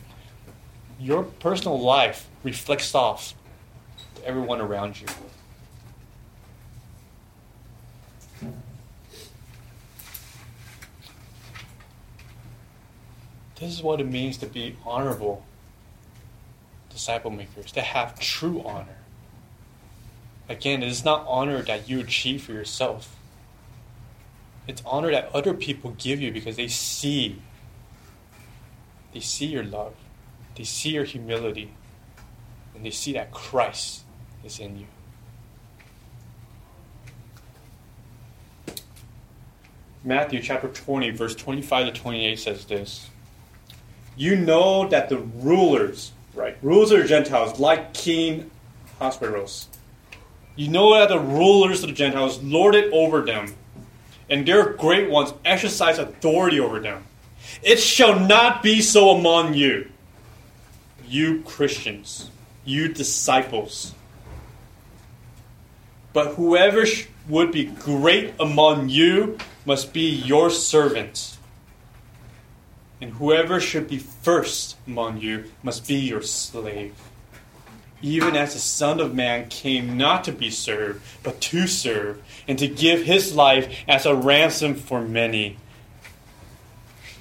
[0.99, 3.34] Your personal life reflects off
[4.16, 5.07] to everyone around you.
[13.62, 15.45] This is what it means to be honorable
[16.89, 18.97] disciple makers, to have true honor.
[20.49, 23.16] Again, it is not honor that you achieve for yourself.
[24.68, 27.39] It's honor that other people give you because they see.
[29.14, 29.93] They see your love.
[30.55, 31.72] They see your humility.
[32.76, 34.03] And they see that Christ
[34.43, 34.88] is in you.
[40.03, 43.12] Matthew chapter 20, verse 25 to 28 says this
[44.16, 48.51] you know that the rulers, right, rulers of the Gentiles, like King
[48.99, 49.68] Ahasuerus,
[50.55, 53.53] you know that the rulers of the Gentiles lord it over them,
[54.30, 57.03] and their great ones exercise authority over them.
[57.64, 59.89] It shall not be so among you,
[61.07, 62.30] you Christians,
[62.66, 63.93] you disciples.
[66.14, 66.86] But whoever
[67.30, 71.31] would be great among you must be your servant
[73.02, 76.93] and whoever should be first among you must be your slave.
[78.04, 82.58] Even as the Son of Man came not to be served, but to serve, and
[82.60, 85.58] to give his life as a ransom for many.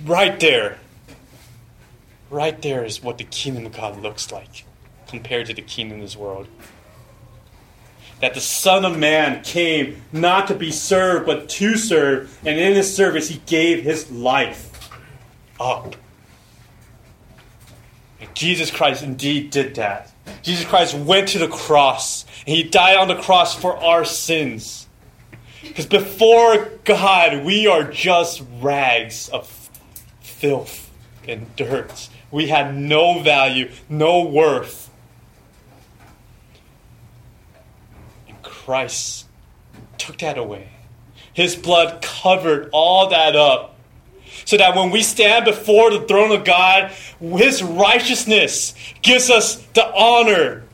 [0.04, 0.78] Right there.
[2.30, 4.64] Right there is what the kingdom of God looks like
[5.08, 6.46] compared to the kingdom of this world.
[8.20, 12.74] That the Son of Man came not to be served, but to serve, and in
[12.74, 14.69] his service he gave his life
[15.60, 15.94] up.
[18.20, 20.10] And Jesus Christ indeed did that.
[20.42, 24.88] Jesus Christ went to the cross, and he died on the cross for our sins.
[25.62, 29.70] Because before God, we are just rags of
[30.20, 30.90] filth
[31.28, 32.08] and dirt.
[32.30, 34.90] We had no value, no worth.
[38.26, 39.26] And Christ
[39.98, 40.68] took that away.
[41.32, 43.76] His blood covered all that up
[44.50, 46.90] so that when we stand before the throne of God,
[47.20, 50.64] His righteousness gives us the honor,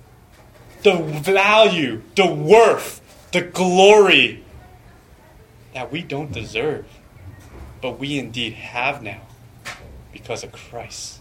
[0.83, 3.03] the value, the worth,
[3.33, 4.43] the glory
[5.75, 6.87] that we don't deserve,
[7.83, 9.21] but we indeed have now
[10.11, 11.21] because of Christ.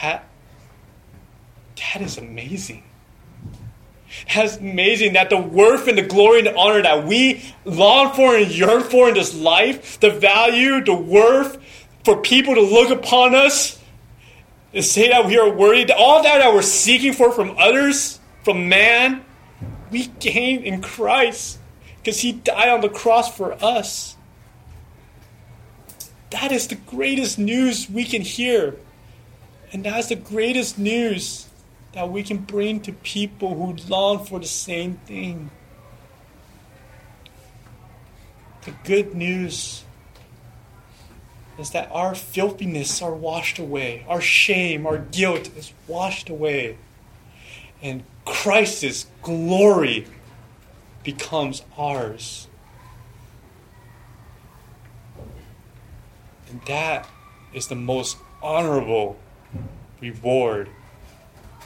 [0.00, 0.28] That,
[1.74, 2.84] that is amazing.
[4.32, 8.36] That's amazing that the worth and the glory and the honor that we long for
[8.36, 11.58] and yearn for in this life, the value, the worth
[12.04, 13.78] for people to look upon us
[14.72, 18.68] and say that we are worthy, all that that we're seeking for from others, from
[18.68, 19.24] man,
[19.90, 21.58] we gain in Christ
[21.96, 24.16] because he died on the cross for us.
[26.30, 28.76] That is the greatest news we can hear.
[29.72, 31.49] And that's the greatest news
[31.92, 35.50] that we can bring to people who long for the same thing.
[38.64, 39.84] The good news
[41.58, 46.78] is that our filthiness are washed away, our shame, our guilt is washed away,
[47.82, 50.06] and Christ's glory
[51.02, 52.48] becomes ours.
[56.48, 57.08] And that
[57.52, 59.18] is the most honorable
[60.00, 60.68] reward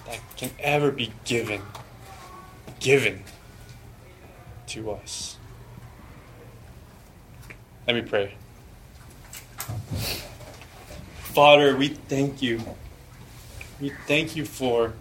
[0.07, 1.63] that can ever be given
[2.81, 3.23] given
[4.67, 5.37] to us.
[7.87, 8.35] Let me pray.
[11.17, 12.61] Father, we thank you.
[13.81, 14.93] We thank you for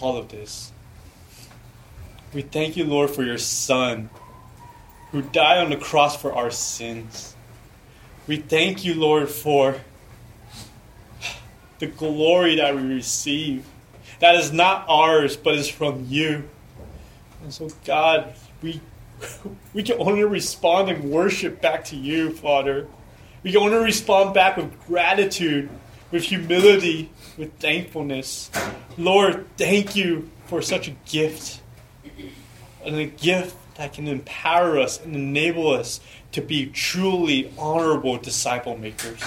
[0.00, 0.72] all of this.
[2.32, 4.10] We thank you, Lord, for your Son
[5.10, 7.36] who died on the cross for our sins.
[8.26, 9.76] We thank you, Lord, for
[11.78, 13.64] the glory that we receive.
[14.20, 16.44] That is not ours, but is from you.
[17.42, 18.80] And so, God, we,
[19.74, 22.86] we can only respond in worship back to you, Father.
[23.42, 25.68] We can only respond back with gratitude,
[26.10, 28.50] with humility, with thankfulness.
[28.96, 31.60] Lord, thank you for such a gift.
[32.84, 36.00] And a gift that can empower us and enable us
[36.32, 39.20] to be truly honorable disciple makers.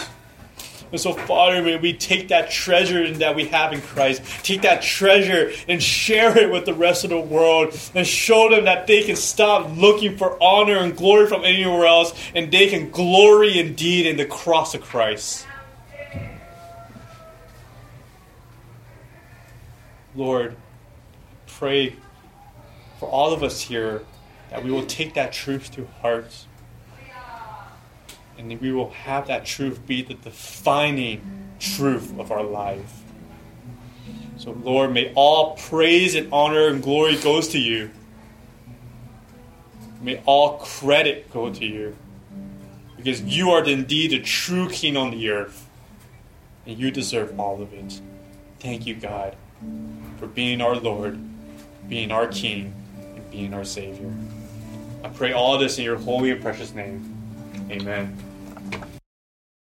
[0.91, 4.81] And so, Father, may we take that treasure that we have in Christ, take that
[4.81, 9.03] treasure and share it with the rest of the world and show them that they
[9.03, 14.05] can stop looking for honor and glory from anywhere else and they can glory indeed
[14.05, 15.45] in the cross of Christ.
[20.15, 20.55] Lord,
[21.47, 21.95] pray
[22.99, 24.03] for all of us here
[24.49, 26.45] that we will take that truth to heart
[28.37, 31.21] and we will have that truth be the defining
[31.59, 33.03] truth of our life.
[34.37, 37.89] So, Lord, may all praise and honor and glory goes to you.
[40.01, 41.95] May all credit go to you.
[42.95, 45.67] Because you are indeed the true king on the earth.
[46.67, 47.99] And you deserve all of it.
[48.59, 49.35] Thank you, God,
[50.19, 51.19] for being our Lord,
[51.87, 52.73] being our King,
[53.15, 54.13] and being our Savior.
[55.03, 57.15] I pray all this in your holy and precious name.
[57.69, 58.17] Amen.